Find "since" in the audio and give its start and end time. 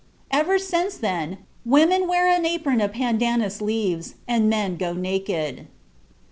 0.57-0.97